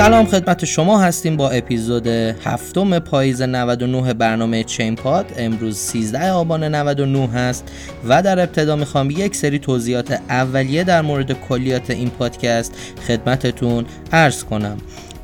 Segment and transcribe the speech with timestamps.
[0.00, 5.26] سلام خدمت شما هستیم با اپیزود هفتم پاییز 99 برنامه چین پاد.
[5.36, 7.72] امروز 13 آبان 99 هست
[8.08, 12.72] و در ابتدا می‌خوام یک سری توضیحات اولیه در مورد کلیات این پادکست
[13.06, 14.78] خدمتتون عرض کنم.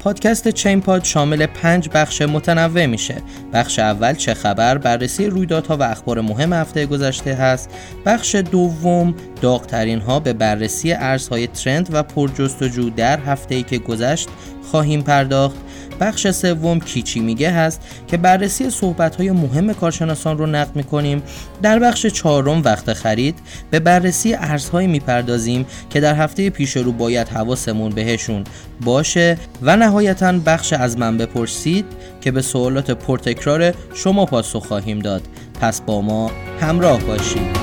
[0.07, 3.23] پادکست چین پاد شامل پنج بخش متنوع میشه.
[3.53, 7.71] بخش اول چه خبر بررسی رویدادها و اخبار مهم هفته گذشته هست.
[8.05, 14.29] بخش دوم داغترین ها به بررسی ارزهای ترند و پرجستجو در هفته ای که گذشت
[14.71, 15.57] خواهیم پرداخت.
[16.01, 21.23] بخش سوم کیچی میگه هست که بررسی صحبت های مهم کارشناسان رو نقد می‌کنیم.
[21.63, 23.39] در بخش چهارم وقت خرید
[23.71, 28.45] به بررسی ارزهایی می‌پردازیم که در هفته پیش رو باید حواسمون بهشون
[28.81, 31.85] باشه و نهایتا بخش از من بپرسید
[32.21, 35.23] که به سوالات پرتکرار شما پاسخ خواهیم داد.
[35.61, 37.57] پس با ما همراه باشید.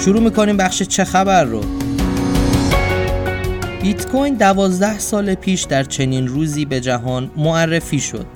[0.00, 1.87] شروع می‌کنیم بخش چه خبر رو.
[3.82, 8.26] بیت کوین دوازده سال پیش در چنین روزی به جهان معرفی شد.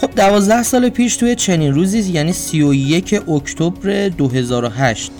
[0.00, 5.12] خب دوازده سال پیش توی چنین روزی یعنی 31 اکتبر 2008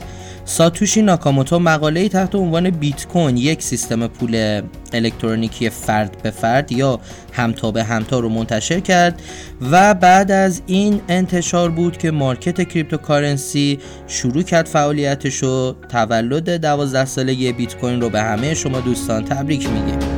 [0.45, 7.01] ساتوشی ناکاموتو مقاله تحت عنوان بیت کوین یک سیستم پول الکترونیکی فرد به فرد یا
[7.33, 9.23] همتا به همتا رو منتشر کرد
[9.71, 17.05] و بعد از این انتشار بود که market cryptocurrency شروع کرد فعالیتش و تولد 12
[17.05, 20.14] ساله بیت کوین رو به همه شما دوستان تبریک میگیم.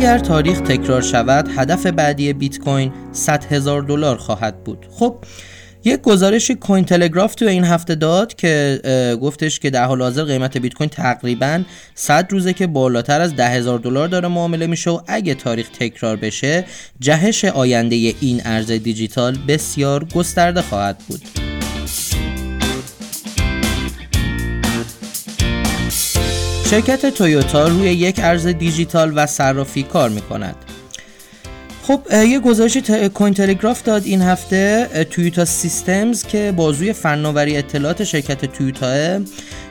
[0.00, 4.86] اگر تاریخ تکرار شود هدف بعدی بیت کوین 100 هزار دلار خواهد بود.
[4.90, 5.16] خب
[5.84, 8.80] یک گزارشی کوین تلگراف تو این هفته داد که
[9.22, 11.62] گفتش که در حال حاضر قیمت بیت کوین تقریبا
[11.94, 16.16] 100 روزه که بالاتر از 10 هزار دلار داره معامله میشه و اگه تاریخ تکرار
[16.16, 16.64] بشه
[17.00, 21.49] جهش آینده این ارز دیجیتال بسیار گسترده خواهد بود.
[26.70, 30.54] شرکت تویوتا روی یک ارز دیجیتال و صرافی کار می کند
[31.82, 32.76] خب یه گزارش
[33.14, 39.20] کوین تلگراف داد این هفته تویوتا سیستمز که بازوی فناوری اطلاعات شرکت تویوتا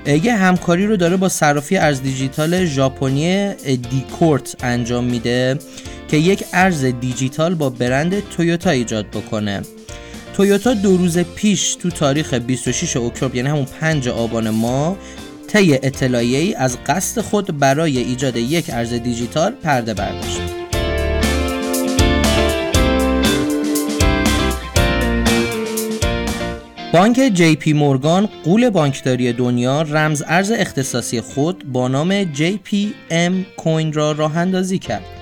[0.05, 3.53] یه همکاری رو داره با صرافی ارز دیجیتال ژاپنی
[3.89, 5.59] دیکورت انجام میده
[6.07, 9.61] که یک ارز دیجیتال با برند تویوتا ایجاد بکنه.
[10.33, 14.97] تویوتا دو روز پیش تو تاریخ 26 اکتبر یعنی همون 5 آبان ما
[15.49, 20.41] طی اطلاعیه ای از قصد خود برای ایجاد یک ارز دیجیتال پرده برداشت.
[26.93, 33.93] بانک جی پی مورگان غول بانکداری دنیا رمز ارز اختصاصی خود با نام JPM Coin
[33.93, 35.18] را راه اندازی کرد.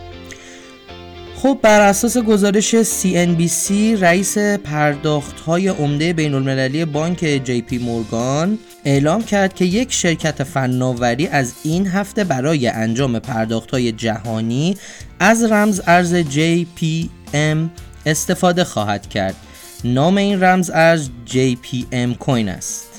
[1.41, 3.71] خب بر اساس گزارش CNBC
[4.01, 10.43] رئیس پرداخت های عمده بین المللی بانک جی پی مورگان اعلام کرد که یک شرکت
[10.43, 14.77] فناوری از این هفته برای انجام پرداخت های جهانی
[15.19, 17.57] از رمز ارز JPM
[18.05, 19.35] استفاده خواهد کرد.
[19.83, 22.96] نام این رمز ارز JPM کوین است.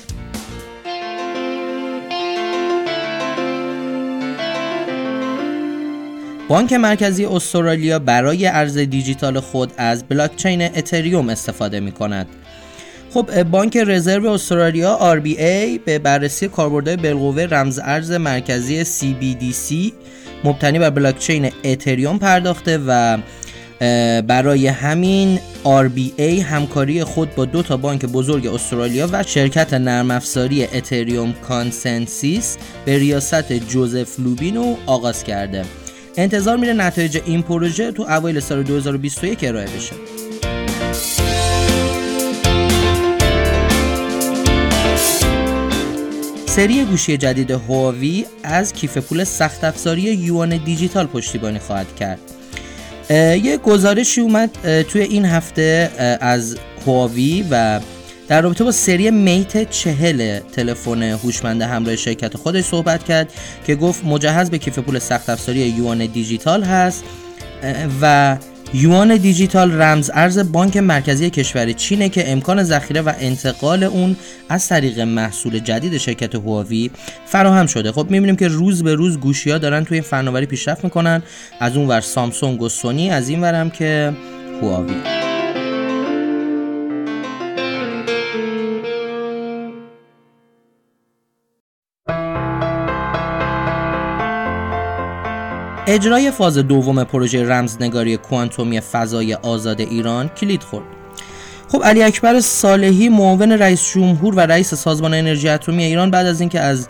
[6.49, 12.27] بانک مرکزی استرالیا برای ارز دیجیتال خود از بلاکچین اتریوم استفاده می کند
[13.13, 19.93] خب بانک رزرو استرالیا RBA به بررسی کاربردهای بالقوه رمز ارز مرکزی CBDC
[20.43, 23.17] مبتنی بر بلاکچین اتریوم پرداخته و
[24.21, 30.63] برای همین RBA همکاری خود با دو تا بانک بزرگ استرالیا و شرکت نرم افزاری
[30.63, 35.65] اتریوم کانسنسیس به ریاست جوزف لوبین رو آغاز کرده.
[36.19, 39.95] انتظار میره نتایج این پروژه تو اوایل سال 2021 ارائه بشه.
[46.45, 52.19] سری گوشی جدید هواوی از کیف پول سخت افزاری یوان دیجیتال پشتیبانی خواهد کرد.
[53.43, 55.91] یه گزارشی اومد توی این هفته
[56.21, 57.79] از هواوی و
[58.29, 63.33] در رابطه با سری میت چهل تلفن هوشمند همراه شرکت خودش صحبت کرد
[63.67, 67.03] که گفت مجهز به کیف پول سخت افزاری یوان دیجیتال هست
[68.01, 68.37] و
[68.73, 74.15] یوان دیجیتال رمز ارز بانک مرکزی کشور چینه که امکان ذخیره و انتقال اون
[74.49, 76.91] از طریق محصول جدید شرکت هواوی
[77.25, 77.91] فراهم شده.
[77.91, 81.23] خب می‌بینیم که روز به روز گوشی ها دارن توی این فناوری پیشرفت می‌کنن.
[81.59, 84.13] از اون ور سامسونگ و سونی از این ورم که
[84.61, 85.18] هواوی.
[95.91, 100.85] اجرای فاز دوم پروژه رمزنگاری کوانتومی فضای آزاد ایران کلید خورد.
[101.67, 106.39] خب علی اکبر صالحی معاون رئیس جمهور و رئیس سازمان انرژی اتمی ایران بعد از
[106.39, 106.87] اینکه از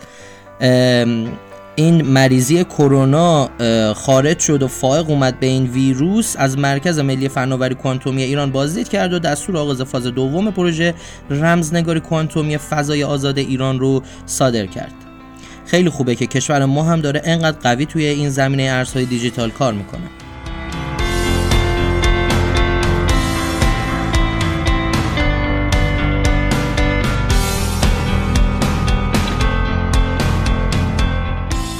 [1.76, 3.48] این مریضی کرونا
[3.94, 8.88] خارج شد و فائق اومد به این ویروس از مرکز ملی فناوری کوانتومی ایران بازدید
[8.88, 10.94] کرد و دستور آغاز فاز دوم پروژه
[11.30, 15.09] رمزنگاری کوانتومی فضای آزاد ایران رو صادر کرد.
[15.70, 19.72] خیلی خوبه که کشور ما هم داره انقدر قوی توی این زمینه ارزهای دیجیتال کار
[19.72, 20.00] می‌کنه.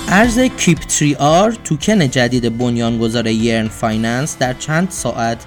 [0.09, 5.39] ارز کیپ 3 آر توکن جدید بنیانگذار یرن فاینانس در چند ساعت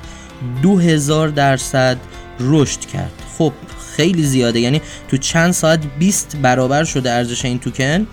[0.61, 1.97] 2000 درصد
[2.39, 3.11] رشد کرد.
[3.37, 3.53] خب
[3.95, 4.59] خیلی زیاده.
[4.59, 8.07] یعنی تو چند ساعت 20 برابر شده ارزش این توکن.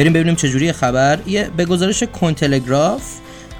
[0.00, 1.18] بریم ببینیم چجوری خبر.
[1.26, 3.02] یه به گزارش کوین‌تلگراف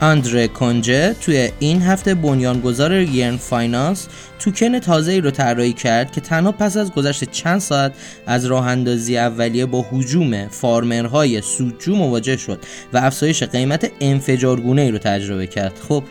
[0.00, 4.08] اندره کرونیه توی این هفته بنیانگذار یرن فاینانس
[4.38, 7.92] توکن تازه ای رو طراحی کرد که تنها پس از گذشت چند ساعت
[8.26, 12.58] از راه اندازی اولیه با حجوم فارمرهای سودجو مواجه شد
[12.92, 15.72] و افزایش قیمت انفجارگونه ای رو تجربه کرد.
[15.88, 16.04] خب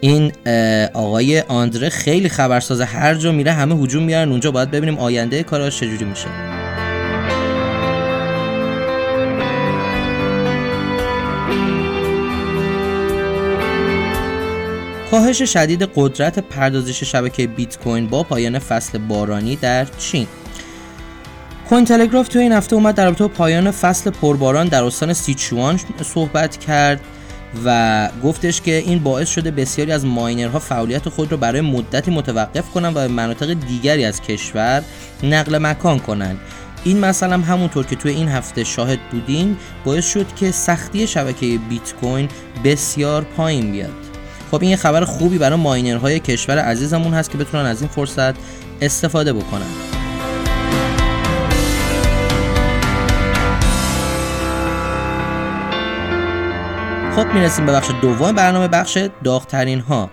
[0.00, 0.32] این
[0.94, 5.80] آقای آندره خیلی خبرسازه هر جا میره همه هجوم میارن اونجا باید ببینیم آینده کاراش
[5.80, 6.57] چجوری میشه.
[15.18, 20.26] کاهش شدید قدرت پردازش شبکه بیت کوین با پایان فصل بارانی در چین.
[21.68, 26.56] کوین تلگراف تو این هفته اومد در رابطه پایان فصل پرباران در استان سیچوان صحبت
[26.56, 27.00] کرد
[27.64, 32.70] و گفتش که این باعث شده بسیاری از ماینرها فعالیت خود را برای مدتی متوقف
[32.70, 34.82] کنند و به مناطق دیگری از کشور
[35.22, 36.38] نقل مکان کنند.
[36.84, 41.94] این مثلا همونطور که توی این هفته شاهد بودین باعث شد که سختی شبکه بیت
[42.00, 42.28] کوین
[42.64, 44.07] بسیار پایین بیاد.
[44.50, 48.34] خب این یه خبر خوبی برای ماینرهای کشور عزیزمون هست که بتونن از این فرصت
[48.80, 49.66] استفاده بکنن.
[57.16, 60.10] خب می‌رسیم به بخش دوم برنامه بخش داغترین ها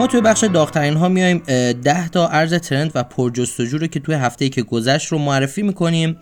[0.00, 4.14] ما توی بخش داغترین ها میایم 10 تا ارز ترند و پرجستجو رو که توی
[4.14, 6.16] هفته که گذشت رو معرفی می‌کنیم.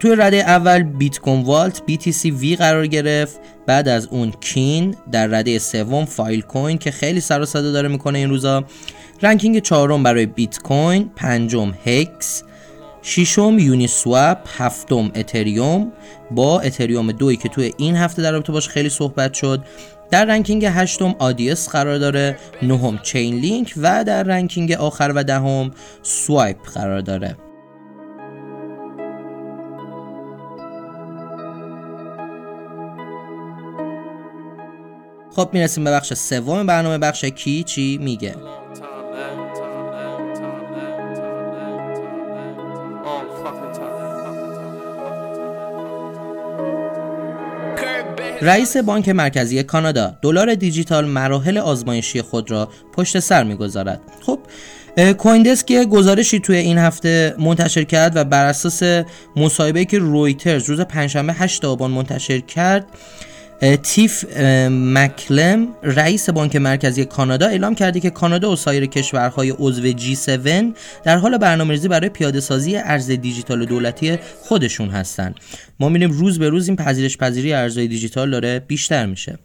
[0.00, 3.40] توی رده اول بیت کوین والت BTCV قرار گرفت.
[3.66, 7.88] بعد از اون کین در رده سوم فایل کوین که خیلی سر و صدا داره
[7.88, 8.64] می‌کنه این روزا.
[9.22, 12.42] ranking چهارم برای بیت کوین پنجم هکس
[13.02, 15.92] ششم یونی سواپ هفتم اتریوم.
[16.30, 19.64] با اتریوم دوی که توی این هفته در رابطه باش خیلی صحبت شد.
[20.10, 25.70] در ranking هشتم آدیس قرار داره نهم چین لینک و در ranking آخر و دهم
[26.02, 27.36] سوایپ قرار داره.
[35.36, 38.34] خب می‌رسیم به بخش سوم برنامه بخش کی چی میگه.
[48.44, 54.00] رئیس بانک مرکزی کانادا دلار دیجیتال مراحل آزمایشی خود را پشت سر می‌گذارد.
[54.26, 54.38] خب
[55.18, 59.04] کویندسک گزارشی توی این هفته منتشر کرد و بر اساس
[59.36, 62.86] مصاحبه که رویترز روز پنجشنبه 8 آبان منتشر کرد
[63.82, 64.24] تیف
[64.70, 70.48] مکلم رئیس بانک مرکزی کانادا اعلام کرده که کانادا و سایر کشورهای عضو G7
[71.04, 75.34] در حال برنامه‌ریزی برای پیاده سازی ارز دیجیتال دولتی خودشون هستند.
[75.80, 79.38] ما می‌بینیم روز به روز این پذیرش پذیری ارزهای دیجیتال داره بیشتر میشه.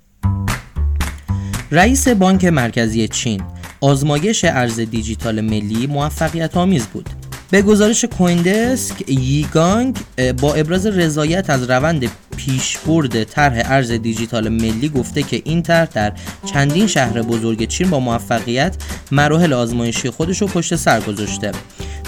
[1.72, 3.42] رئیس بانک مرکزی چین
[3.82, 7.10] آزمایش ارز دیجیتال ملی موفقیت آمیز بود.
[7.52, 9.98] به گزارش کویندسک ییگانگ
[10.42, 16.14] با ابراز رضایت از روند پیشبرد طرح ارز دیجیتال ملی گفته که این طرح در
[16.54, 18.76] چندین شهر بزرگ چین با موفقیت
[19.12, 21.52] مراحل آزمایشی خودش رو پشت سر گذاشته.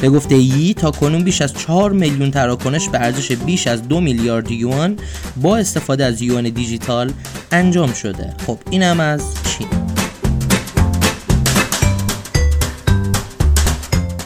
[0.01, 4.01] به گفته یی تا کنون بیش از 4 میلیون تراکنش به ارزش بیش از 2
[4.01, 4.97] میلیارد یوان
[5.41, 7.11] با استفاده از یوان دیجیتال
[7.51, 8.33] انجام شده.
[8.47, 9.80] خب اینم از چین.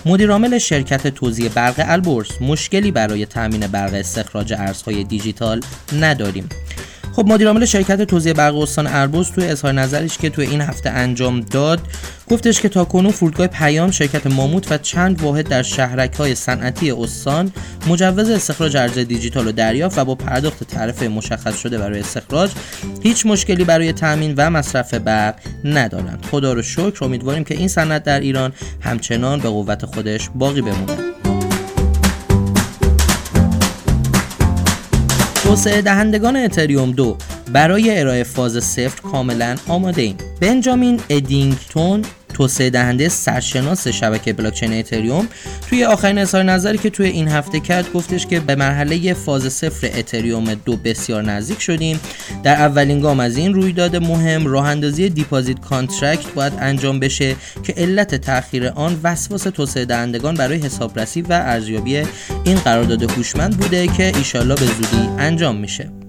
[0.08, 5.62] مدیرعامل شرکت توزیع برق البرز مشکلی برای تامین برق استخراج ارزهای دیجیتال
[6.00, 6.50] نداریم.
[7.16, 10.90] خب مدیر عامل شرکت توزیع برق استان اربوز توی اظهار نظرش که توی این هفته
[10.90, 11.80] انجام داد
[12.30, 17.52] گفتش که تاکنون فرودگاه پیام شرکت ماموت و چند واحد در شهرک های صنعتی استان
[17.88, 22.52] مجوز استخراج ارز دیجیتال رو دریافت و با پرداخت تعرفه مشخص شده برای استخراج
[23.04, 26.26] هیچ مشکلی برای تامین و مصرف برق ندارند.
[26.32, 31.25] خدا رو شکر امیدواریم که این صنعت در ایران همچنان به قوت خودش باقی بمونه.
[35.46, 37.18] توسعه دهندگان اتریوم دو
[37.54, 42.02] برای ارائه فاز صفر کاملا آماده ایم بنجامین ادینگتون
[42.36, 45.28] توسعه دهنده سرشناس شبکه بلاکچین اتریوم
[45.70, 49.90] توی آخرین اظهار نظری که توی این هفته کرد گفتش که به مرحله فاز صفر
[49.94, 52.00] اتریوم دو بسیار نزدیک شدیم.
[52.44, 57.74] در اولین گام از این رویداد مهم راه اندازی deposit contract باید انجام بشه که
[57.78, 62.04] علت تاخیر آن وسواس توسعه دهندگان برای حسابرسی و ارزیابی
[62.44, 66.05] این قرارداد هوشمند بوده که ایشالله به زودی انجام میشه.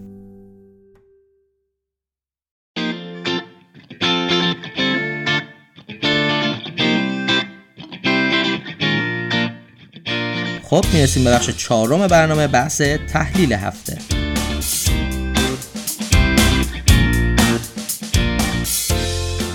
[10.71, 13.99] خب می‌رسیم به بخش چهارم برنامه بحث تحلیل هفته.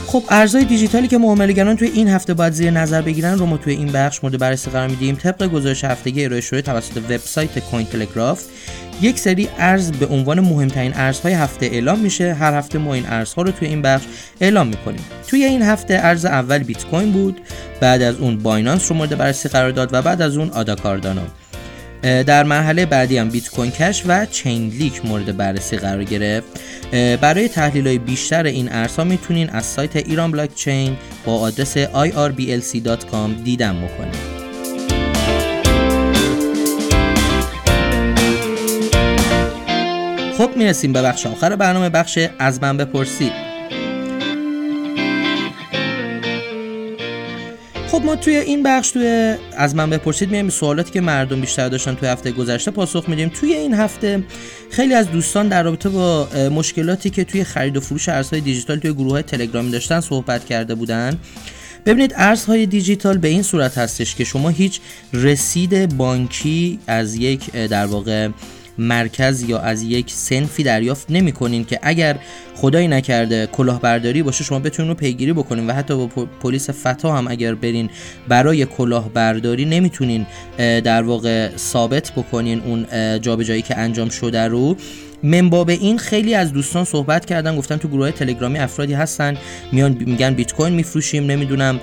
[0.07, 3.73] خب ارزهای دیجیتالی که معاملهگران توی این هفته باید زیر نظر بگیرن رو ما توی
[3.73, 5.15] این بخش مورد بررسی قرار میدیم.
[5.15, 8.43] طبق گزارش هفتگی ارائه شده توسط وبسایت کوین تلگراف.
[9.01, 12.33] یک سری ارز به عنوان مهمترین ارزهای هفته اعلام میشه.
[12.33, 14.05] هر هفته ما این ارزها رو توی این بخش
[14.41, 15.01] اعلام می‌کنیم.
[15.27, 17.41] توی این هفته ارز اول بیت کوین بود
[17.79, 21.21] بعد از اون بایننس رو مورد بررسی قرار داد و بعد از اون آدا کاردانو
[22.01, 26.47] در مرحله بعدی هم بیت کوین کش و چین لینک مورد بررسی قرار گرفت.
[27.21, 33.43] برای تحلیل های بیشتر این ارزها می‌تونین از سایت ایران بلاک چین با آدرس irblc.com
[33.43, 34.40] دیدن بکنید
[40.41, 43.31] خب می‌رسیم به بخش آخر برنامه بخش از من بپرسید
[47.87, 51.95] خب ما توی این بخش توی از من بپرسید میایم سوالاتی که مردم بیشتر داشتن
[51.95, 53.29] توی هفته گذشته پاسخ میدیم.
[53.29, 54.23] توی این هفته
[54.71, 58.93] خیلی از دوستان در رابطه با مشکلاتی که توی خرید و فروش ارزهای دیجیتال توی
[58.93, 61.17] گروه های تلگرامی داشتن صحبت کرده بودن.
[61.85, 64.79] ببینید ارزهای دیجیتال به این صورت هستش که شما هیچ
[65.13, 68.29] رسید بانکی از یک در واقع
[68.81, 72.19] مرکز یا از یک سنفی دریافت نمی کنین که اگر
[72.55, 76.07] خدایی نکرده کلاهبرداری باشه شما بتونین رو پیگیری بکنین و حتی با
[76.41, 77.89] پلیس فتا هم اگر برین
[78.27, 80.25] برای کلاهبرداری نمی‌تونین
[80.57, 82.85] در واقع ثابت بکنین اون
[83.19, 84.75] جابجایی که انجام شده رو.
[85.23, 89.37] منباب این خیلی از دوستان صحبت کردن گفتن تو گروه تلگرامی افرادی هستن
[89.71, 91.79] میان میگن بیت کوین میفروشیم نمی‌دونم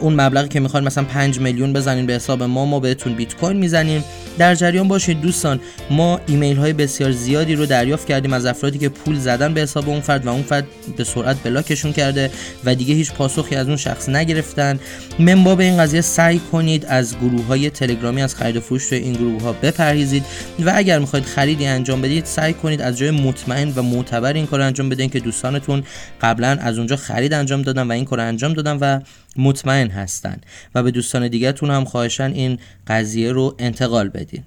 [0.00, 3.56] اون مبلغی که می‌خواد مثلا 5 میلیون بزنین به حساب ما ما بهتون بیت کوین
[3.56, 4.04] می‌زنیم.
[4.38, 5.60] در جریان باشید دوستان
[5.90, 9.88] ما ایمیل های بسیار زیادی رو دریافت کردیم از افرادی که پول زدن به حساب
[9.88, 12.30] اون فرد و اون فرد به سرعت بلاکشون کرده
[12.64, 14.80] و دیگه هیچ پاسخی از اون شخص نگرفتن.
[15.18, 19.12] منباب این قضیه سعی کنید از گروه های تلگرامی از خرید و فروش توی این
[19.12, 20.24] گروه ها بپرهیزید
[20.64, 24.60] و اگر می‌خواید خریدی انجام بدید سعی کنید از جای مطمئن و معتبر این کار
[24.60, 25.82] انجام بدین که دوستانتون
[26.20, 29.00] قبلا از اونجا خرید انجام دادن و این کار انجام دادن و
[29.36, 30.36] مطمئن هستن
[30.74, 34.42] و به دوستان دیگهتون هم خواهشن این قضیه رو انتقال بدین.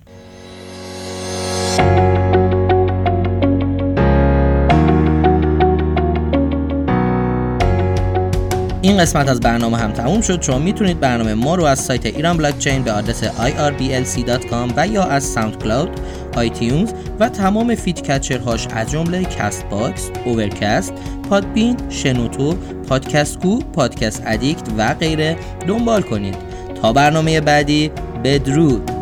[8.86, 10.42] این قسمت از برنامه هم تموم شد.
[10.42, 15.24] شما می‌تونید برنامه ما رو از سایت ایران بلاکچین به آدرس irblc.com و یا از
[15.24, 15.90] ساوند کلاود
[16.36, 20.94] آیتیونز و تمام feed هاش از جمله کست باکس، اوورکست،
[21.30, 22.54] پادبین، شنوتو،
[22.90, 25.36] پادکست گو، پادکست ادیکت و غیره
[25.68, 26.36] دنبال کنید.
[26.82, 27.92] تا برنامه بعدی
[28.24, 28.95] بدرود.